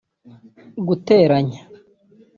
guteranya 0.87 1.59